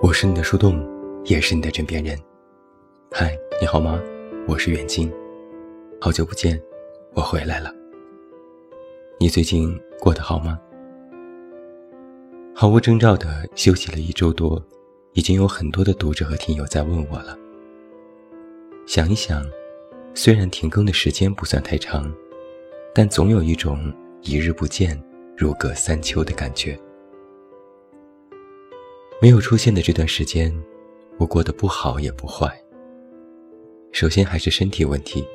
[0.00, 0.80] 我是你的树洞，
[1.24, 2.16] 也是你的枕边人。
[3.10, 4.00] 嗨，你好吗？
[4.46, 5.12] 我是远近，
[6.00, 6.60] 好久不见，
[7.14, 7.74] 我回来了。
[9.18, 10.56] 你最近过得好吗？
[12.54, 14.64] 毫无征兆的休息了一周多，
[15.14, 17.36] 已经有很多的读者和听友在问我了。
[18.86, 19.44] 想一想，
[20.14, 22.08] 虽然停更的时间不算太长，
[22.94, 23.92] 但总有一种
[24.22, 24.96] 一日不见
[25.36, 26.78] 如隔三秋的感觉。
[29.20, 30.54] 没有出现的这段时间，
[31.18, 32.56] 我过得不好也不坏。
[33.90, 35.26] 首先还是身体问题。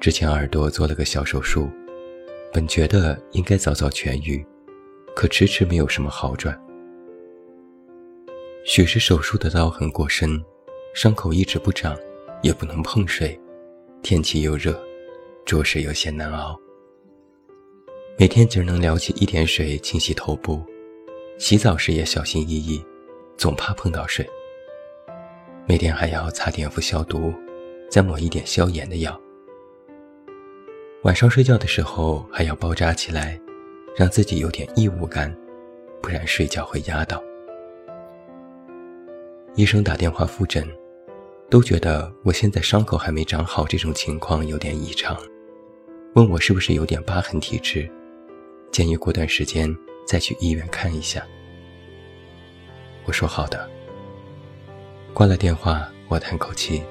[0.00, 1.70] 之前耳朵做了个小手术，
[2.52, 4.44] 本觉得应该早早痊愈，
[5.14, 6.60] 可迟迟没有什么好转。
[8.64, 10.42] 许是手术的刀痕过深，
[10.94, 11.96] 伤口一直不长，
[12.42, 13.38] 也不能碰水，
[14.02, 14.76] 天气又热，
[15.44, 16.58] 着实有些难熬。
[18.18, 20.60] 每天只能撩起一点水清洗头部。
[21.36, 22.84] 洗澡时也小心翼翼，
[23.36, 24.28] 总怕碰到水。
[25.66, 27.34] 每天还要擦碘伏消毒，
[27.90, 29.20] 再抹一点消炎的药。
[31.02, 33.38] 晚上睡觉的时候还要包扎起来，
[33.96, 35.34] 让自己有点异物感，
[36.00, 37.22] 不然睡觉会压到。
[39.56, 40.66] 医生打电话复诊，
[41.50, 45.20] 都觉得我现在伤口还没长好，这种情况有点异常，
[46.14, 47.90] 问我是不是有点疤痕体质，
[48.70, 49.76] 建议过段时间。
[50.04, 51.26] 再去医院看一下。
[53.04, 53.68] 我说好的。
[55.12, 56.82] 挂了电话，我叹口气，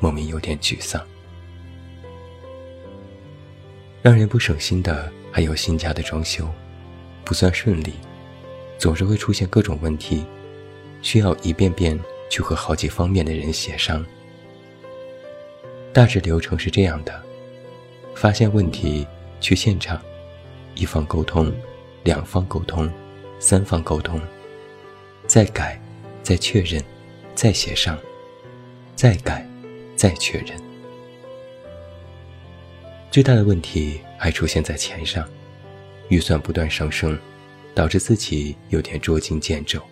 [0.00, 1.00] 莫名有点沮丧。
[4.02, 6.48] 让人不省心的还有新家的装修，
[7.24, 7.92] 不算顺利，
[8.78, 10.24] 总是会出现各种问题，
[11.02, 14.04] 需要一遍遍去和好几方面的人协商。
[15.92, 17.22] 大致流程是这样的：
[18.14, 19.06] 发现问题，
[19.40, 20.00] 去现场，
[20.74, 21.52] 一方沟通。
[22.02, 22.90] 两方沟通，
[23.38, 24.20] 三方沟通，
[25.26, 25.80] 再改，
[26.22, 26.82] 再确认，
[27.34, 27.98] 再协商，
[28.96, 29.46] 再改，
[29.96, 30.58] 再确认。
[33.10, 35.28] 最大的问题还出现在钱上，
[36.08, 37.18] 预算不断上升，
[37.74, 39.82] 导致自己有点捉襟见肘。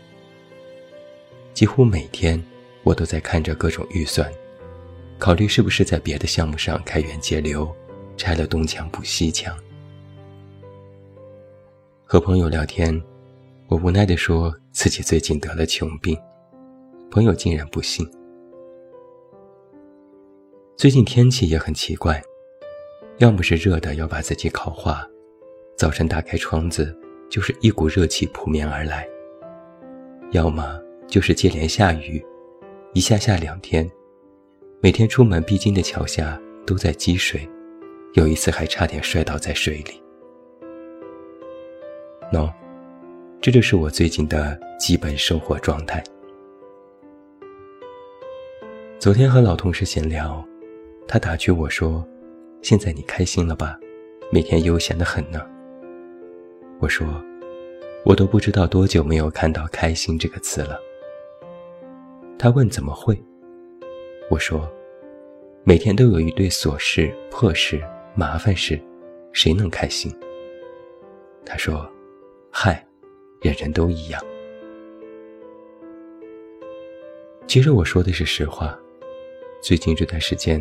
[1.53, 2.43] 几乎每天，
[2.85, 4.33] 我都在看着各种预算，
[5.19, 7.71] 考虑是不是在别的项目上开源节流，
[8.17, 9.55] 拆了东墙补西墙。
[12.11, 12.99] 和朋友聊天，
[13.67, 16.19] 我无奈地说自己最近得了穷病，
[17.11, 18.11] 朋友竟然不信。
[20.75, 22.19] 最近天气也很奇怪，
[23.19, 25.07] 要么是热的要把自己烤化，
[25.77, 26.99] 早晨打开窗子
[27.29, 29.03] 就是一股热气扑面而来；
[30.31, 32.25] 要么就是接连下雨，
[32.95, 33.87] 一下下两天，
[34.81, 37.47] 每天出门必经的桥下都在积水，
[38.15, 40.03] 有一次还差点摔倒在水里。
[42.31, 42.53] 喏，
[43.41, 46.05] 这就是我最近的基本生活状态。
[48.99, 50.45] 昨天和老同事闲聊，
[51.07, 52.07] 他打趣我说
[52.61, 53.79] ：“现在你开心了吧？
[54.31, 55.41] 每天悠闲的很呢。”
[56.81, 57.07] 我说
[58.05, 60.79] ：“我都不知道多久没有看到‘开心’这个词了。”
[62.39, 63.19] 他问：“怎么会？”
[64.31, 64.71] 我说
[65.65, 67.83] ：“每天都有一堆琐事、破事、
[68.15, 68.79] 麻烦事，
[69.33, 70.15] 谁能开心？”
[71.47, 71.91] 他说。
[72.51, 72.85] 嗨，
[73.41, 74.21] 人人都一样。
[77.47, 78.77] 其实我说的是实话。
[79.61, 80.61] 最近这段时间，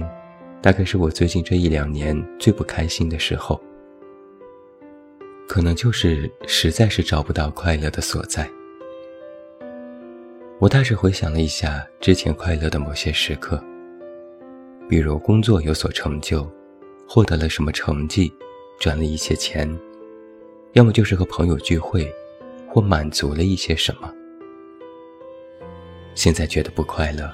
[0.61, 3.59] 大概是我最近这一两年最不开心的时候。
[5.47, 8.49] 可能就是实在是找不到快乐的所在。
[10.59, 13.63] 我大致回想了一下之前快乐的某些时刻，
[14.89, 16.49] 比如工作有所成就，
[17.07, 18.31] 获得了什么成绩，
[18.79, 19.67] 赚了一些钱。
[20.77, 22.07] 要么就是和朋友聚会，
[22.69, 24.13] 或满足了一些什么。
[26.13, 27.33] 现在觉得不快乐，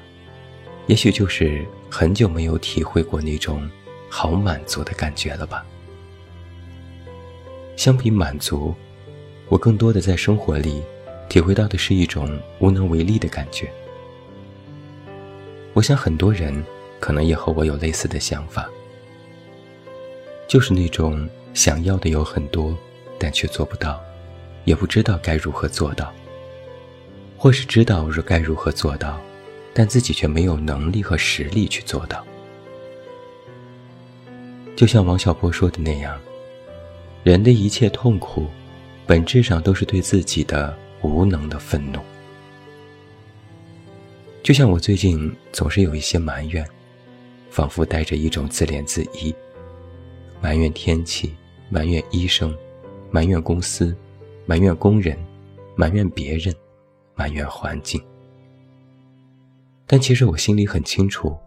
[0.88, 3.70] 也许就是很久没有体会过那种
[4.08, 5.66] 好满足的感觉了吧。
[7.76, 8.74] 相比满足，
[9.50, 10.82] 我更多的在生活里
[11.28, 13.70] 体会到的是一种无能为力的感觉。
[15.74, 16.64] 我想很多人
[16.98, 18.70] 可能也和我有类似的想法，
[20.48, 22.74] 就是那种想要的有很多。
[23.24, 24.04] 但却做不到，
[24.66, 26.14] 也不知道该如何做到，
[27.38, 29.18] 或是知道若该如何做到，
[29.74, 32.22] 但自己却没有能力和实力去做到。
[34.76, 36.20] 就像王小波说的那样，
[37.24, 38.46] 人的一切痛苦，
[39.08, 42.02] 本质上都是对自己的无能的愤怒。
[44.44, 46.68] 就像我最近总是有一些埋怨，
[47.50, 49.34] 仿佛带着一种自怜自艾，
[50.42, 51.34] 埋怨天气，
[51.70, 52.54] 埋怨医生。
[53.14, 53.96] 埋怨公司，
[54.48, 55.16] 埋怨工人，
[55.76, 56.52] 埋怨别人，
[57.14, 58.04] 埋怨环境。
[59.86, 61.38] 但其实我心里很清楚，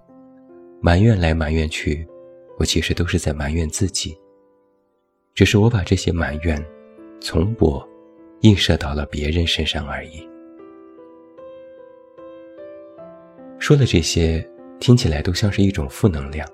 [0.80, 2.06] 埋怨来埋怨去，
[2.56, 4.16] 我其实都是在埋怨自己。
[5.34, 6.64] 只是我把这些埋怨，
[7.20, 7.84] 从我
[8.42, 10.24] 映射到了别人身上而已。
[13.58, 14.48] 说的这些
[14.78, 16.48] 听起来都像是一种负能量，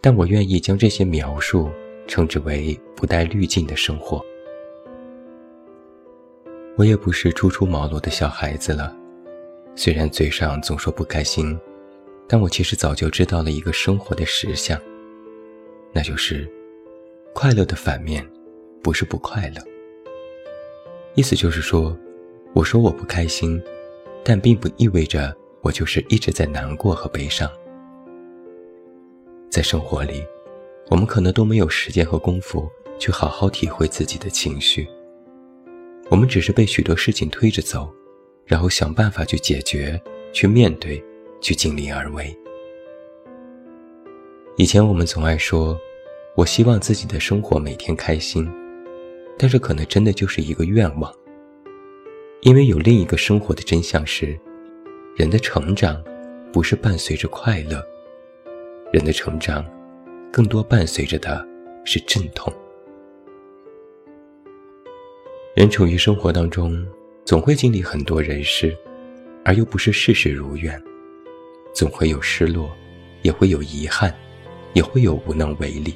[0.00, 1.70] 但我愿意将这些描述
[2.06, 4.24] 称之为不带滤镜的生活。
[6.76, 8.96] 我也不是初出茅庐的小孩子了，
[9.74, 11.58] 虽然嘴上总说不开心，
[12.28, 14.80] 但我其实早就知道了一个生活的实相，
[15.92, 16.50] 那就是。
[17.36, 18.24] 快乐的反面，
[18.80, 19.60] 不是不快乐。
[21.16, 21.98] 意思就是说，
[22.54, 23.60] 我说我不开心，
[24.22, 27.50] 但并不意味着我就是一直在难过和悲伤。
[29.50, 30.24] 在生活里，
[30.88, 34.88] 我们可能都没有时间和功夫去好好体会自己的情绪。
[36.10, 37.92] 我们只是被许多事情推着走，
[38.44, 40.00] 然后想办法去解决、
[40.32, 41.02] 去面对、
[41.40, 42.36] 去尽力而为。
[44.56, 45.78] 以前我们总爱说。
[46.36, 48.44] 我希望自己的生活每天开心，
[49.38, 51.14] 但是可能真的就是一个愿望。
[52.40, 54.36] 因为有另一个生活的真相是，
[55.14, 56.02] 人的成长
[56.52, 57.80] 不是伴随着快乐，
[58.92, 59.64] 人的成长
[60.34, 61.46] 更多伴随着的
[61.84, 62.52] 是阵痛。
[65.54, 66.84] 人处于生活当中，
[67.24, 68.76] 总会经历很多人事，
[69.44, 70.82] 而又不是事事如愿，
[71.72, 72.68] 总会有失落，
[73.22, 74.12] 也会有遗憾，
[74.72, 75.94] 也会有无能为力。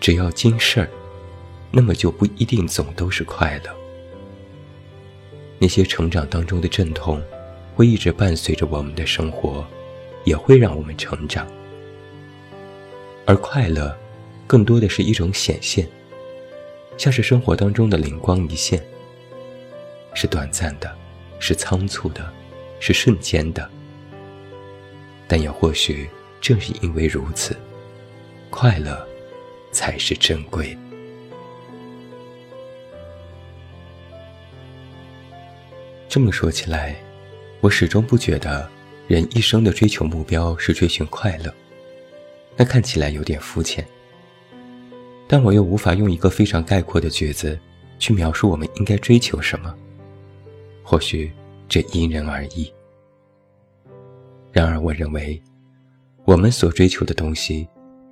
[0.00, 0.88] 只要经事儿，
[1.70, 3.70] 那么就不一定总都是快乐。
[5.58, 7.20] 那些成长当中的阵痛，
[7.74, 9.66] 会一直伴随着我们的生活，
[10.24, 11.46] 也会让我们成长。
[13.30, 13.96] 而快乐，
[14.44, 15.88] 更多的是一种显现，
[16.98, 18.84] 像是生活当中的灵光一现，
[20.14, 20.92] 是短暂的，
[21.38, 22.28] 是仓促的，
[22.80, 23.70] 是瞬间的。
[25.28, 26.10] 但也或许
[26.40, 27.56] 正是因为如此，
[28.50, 29.06] 快乐。
[29.72, 30.76] 才是珍贵。
[36.08, 36.96] 这么说起来，
[37.60, 38.68] 我始终不觉得
[39.06, 41.54] 人一生的追求目标是追寻快乐，
[42.60, 43.82] 那看起来有点肤浅。
[45.26, 47.58] 但我又无法用一个非常概括的句子
[47.98, 49.74] 去描述我们应该追求什么。
[50.82, 51.32] 或许
[51.66, 52.70] 这因人而异。
[54.52, 55.42] 然而，我认为
[56.26, 57.66] 我们所追求的东西。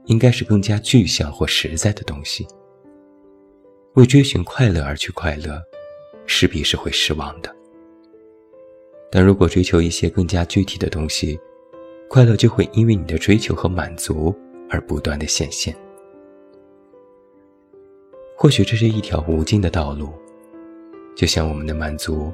[0.09, 2.49] 应该是更加具象或实在的东西。
[3.93, 5.61] 为追寻快乐而去快乐，
[6.25, 7.55] 势必是会失望的。
[9.13, 11.39] 但如果追求一些更加具体的东西，
[12.09, 14.35] 快乐就会因为你的追求和满足
[14.71, 15.75] 而不断的显现。
[18.37, 20.11] 或许这是一条无尽的道路，
[21.15, 22.33] 就像我们的满足，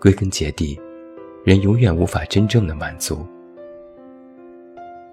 [0.00, 0.80] 归根结底，
[1.44, 3.26] 人永远无法真正的满足。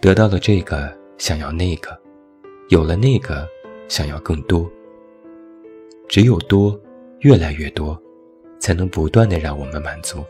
[0.02, 0.98] 得到了这个。
[1.20, 2.00] 想要那个，
[2.70, 3.46] 有了那个，
[3.90, 4.72] 想要更多。
[6.08, 6.80] 只有多，
[7.20, 8.02] 越来越多，
[8.58, 10.24] 才能不断的让我们满足。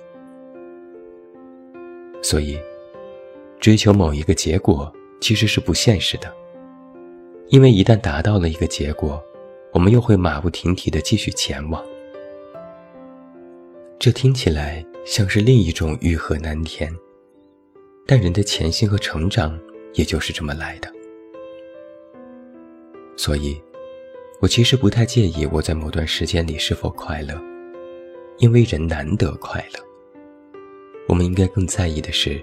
[2.24, 2.58] 所以，
[3.60, 6.34] 追求某一个结果其实是不现实的，
[7.48, 9.22] 因为一旦达到了一个结果，
[9.74, 11.84] 我们又会马不停蹄的继续前往。
[13.98, 16.94] 这听起来像是另一种欲壑难填，
[18.08, 19.60] 但人的前行和成长。
[19.96, 20.88] 也就是这么来的，
[23.18, 23.60] 所以，
[24.40, 27.34] 我其实不太介意我在某段时间里是否快乐，
[28.38, 29.84] 因为人难得快乐。
[31.08, 32.40] 我们应该更在意的是，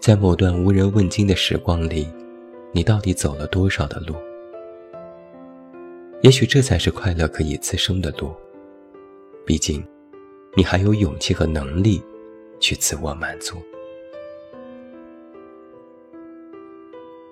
[0.00, 2.08] 在某段无人问津的时光里，
[2.72, 4.14] 你到底走了多少的路？
[6.22, 8.32] 也许这才是快乐可以滋生的路。
[9.44, 9.84] 毕竟，
[10.54, 12.00] 你还有勇气和能力
[12.60, 13.56] 去自我满足。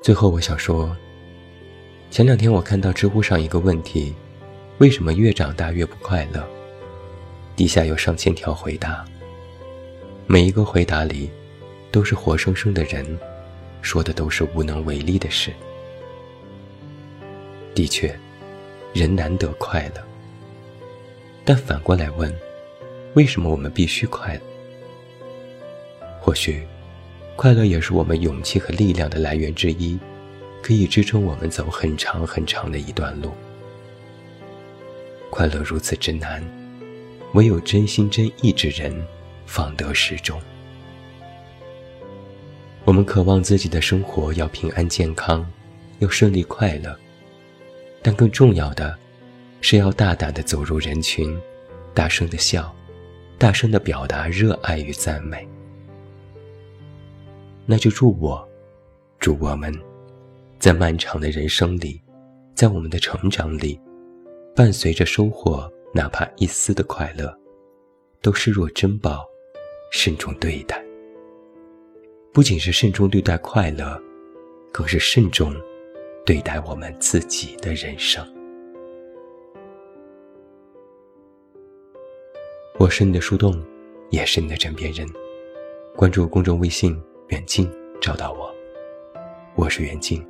[0.03, 0.95] 最后，我想说，
[2.11, 4.13] 前两天我看到知乎上一个问题：
[4.79, 6.45] 为什么越长大越不快乐？
[7.55, 9.05] 底下有上千条回答，
[10.27, 11.31] 每一个回答里，
[11.97, 13.19] 都是活生生的人，
[13.81, 15.51] 说的都是无能为力的事。
[17.75, 18.15] 的确，
[18.93, 20.05] 人难得快乐，
[21.43, 22.31] 但反过来问，
[23.15, 24.41] 为什么我们必须快乐？
[26.21, 26.67] 或许。
[27.35, 29.99] 快乐也是我们勇气和力量的来源之一，
[30.63, 33.33] 可以支撑我们走很长很长的一段路。
[35.31, 36.45] 快乐如此之难，
[37.33, 38.95] 唯有真心真意之人，
[39.47, 40.39] 方得始终。
[42.87, 45.45] 我们渴望自己的生活要平安健康，
[45.99, 46.97] 要顺利快乐，
[48.01, 48.97] 但更重要的，
[49.61, 51.37] 是要大胆地走入人群，
[51.93, 52.73] 大声地笑，
[53.39, 55.47] 大声地表达热爱与赞美。
[57.67, 58.49] 那就祝我，
[59.19, 59.75] 祝我们，
[60.61, 62.01] 在漫长的人生里，
[62.55, 63.81] 在我们的成长里，
[64.55, 67.37] 伴随着收获哪怕一丝的快乐，
[68.23, 69.27] 都视若珍宝，
[69.91, 70.86] 慎重对待。
[72.37, 73.99] 不仅是慎重对待快乐，
[74.71, 75.57] 更是慎重
[76.23, 78.23] 对待我们自己的人生。
[82.79, 83.59] 我是你的树洞，
[84.11, 85.09] 也是你的枕边人。
[85.97, 87.03] 关注公众微信。
[87.29, 88.55] 远近找到我，
[89.55, 90.23] 我是远近，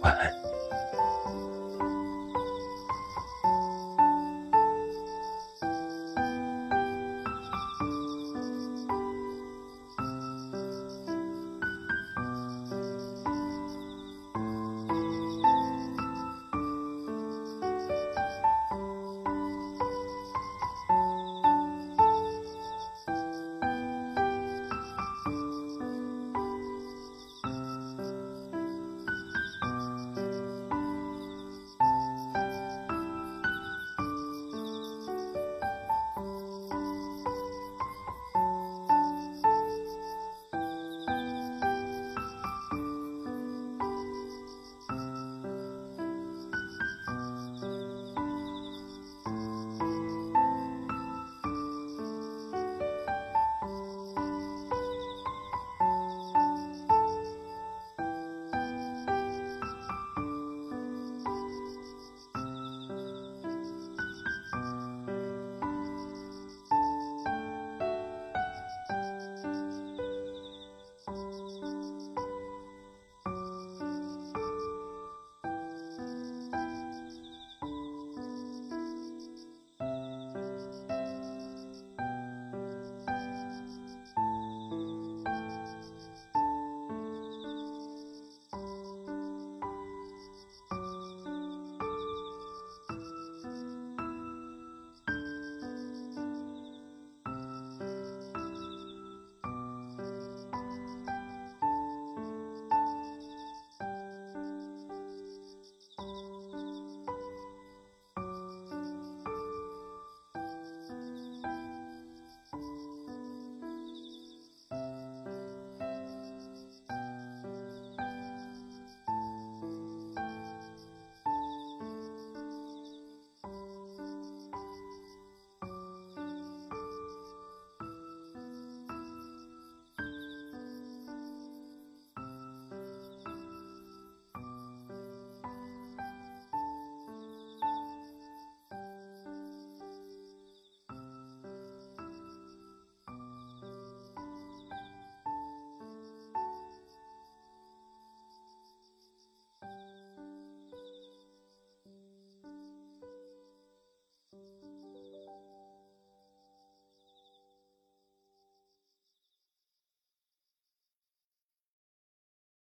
[0.00, 0.43] 晚安。